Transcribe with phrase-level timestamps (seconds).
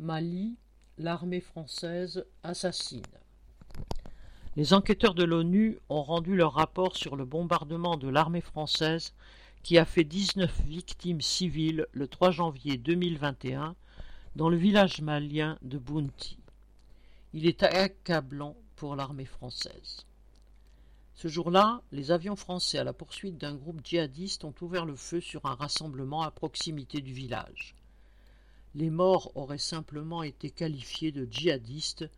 [0.00, 0.56] Mali,
[0.96, 3.02] l'armée française assassine.
[4.56, 9.12] Les enquêteurs de l'ONU ont rendu leur rapport sur le bombardement de l'armée française
[9.62, 13.76] qui a fait 19 victimes civiles le 3 janvier 2021
[14.36, 16.38] dans le village malien de Bounti.
[17.34, 20.06] Il est accablant pour l'armée française.
[21.14, 25.20] Ce jour-là, les avions français à la poursuite d'un groupe djihadiste ont ouvert le feu
[25.20, 27.74] sur un rassemblement à proximité du village.
[28.74, 32.08] Les morts auraient simplement été qualifiés de djihadistes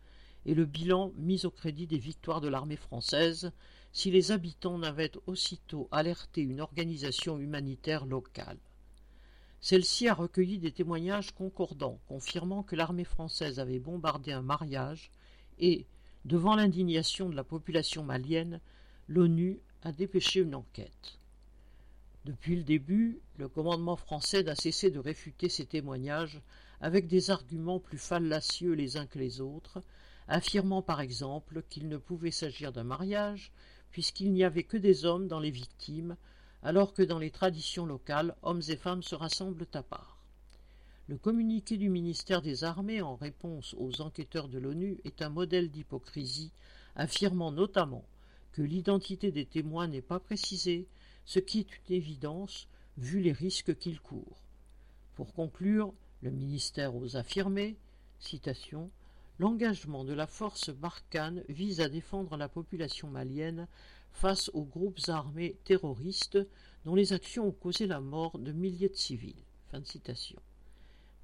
[0.45, 3.51] et le bilan mis au crédit des victoires de l'armée française
[3.91, 8.59] si les habitants n'avaient aussitôt alerté une organisation humanitaire locale.
[9.61, 15.09] Celle-ci a recueilli des témoignages concordants confirmant que l'armée française avait bombardé un mariage
[15.57, 15.85] et,
[16.25, 18.59] devant l'indignation de la population malienne,
[19.07, 21.19] l'ONU a dépêché une enquête.
[22.25, 26.41] Depuis le début, le commandement français n'a cessé de réfuter ces témoignages
[26.79, 29.81] avec des arguments plus fallacieux les uns que les autres,
[30.29, 33.51] affirmant par exemple qu'il ne pouvait s'agir d'un mariage,
[33.91, 36.15] puisqu'il n'y avait que des hommes dans les victimes,
[36.61, 40.17] alors que dans les traditions locales, hommes et femmes se rassemblent à part.
[41.09, 45.69] Le communiqué du ministère des Armées en réponse aux enquêteurs de l'ONU est un modèle
[45.69, 46.53] d'hypocrisie,
[46.95, 48.05] affirmant notamment
[48.53, 50.87] que l'identité des témoins n'est pas précisée,
[51.25, 54.43] ce qui est une évidence vu les risques qu'ils courent.
[55.15, 57.75] Pour conclure, le ministère ose affirmer
[59.39, 63.67] L'engagement de la force Barkhane vise à défendre la population malienne
[64.11, 66.39] face aux groupes armés terroristes
[66.85, 69.43] dont les actions ont causé la mort de milliers de civils.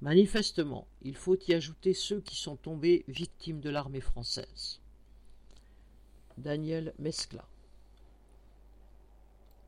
[0.00, 4.80] Manifestement, il faut y ajouter ceux qui sont tombés victimes de l'armée française.
[6.36, 7.46] Daniel Mescla